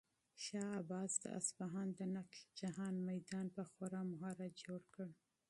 شاه 0.43 0.69
عباس 0.81 1.11
د 1.23 1.25
اصفهان 1.39 1.87
د 1.99 2.01
نقش 2.17 2.39
جهان 2.59 2.95
میدان 3.09 3.45
په 3.55 3.61
خورا 3.71 4.01
مهارت 4.11 4.53
جوړ 4.65 4.81
کړ. 4.95 5.09